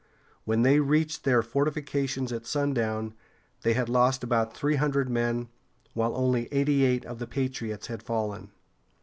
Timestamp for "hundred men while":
4.77-6.15